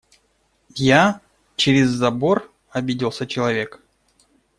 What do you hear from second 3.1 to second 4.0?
человек.